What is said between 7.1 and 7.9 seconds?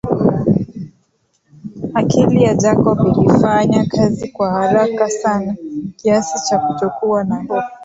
na hofu